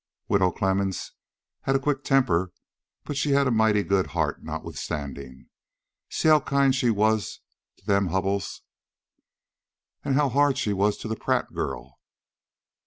[0.27, 1.11] "Widow Clemmens
[1.61, 2.51] had a quick temper,
[3.03, 5.47] but she had a mighty good heart notwithstanding.
[6.09, 7.39] See how kind she was
[7.77, 8.63] to them Hubbells."
[10.03, 11.99] "And how hard she was to that Pratt girl."